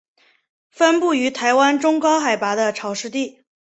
[0.71, 3.43] 分布于台湾中高海拔的潮湿地。